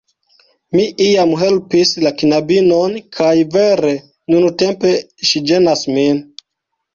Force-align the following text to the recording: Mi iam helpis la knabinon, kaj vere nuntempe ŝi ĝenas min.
Mi 0.77 0.85
iam 1.07 1.33
helpis 1.41 1.91
la 2.05 2.11
knabinon, 2.21 2.95
kaj 3.19 3.29
vere 3.57 3.93
nuntempe 4.35 4.95
ŝi 5.31 5.45
ĝenas 5.53 5.85
min. 5.99 6.21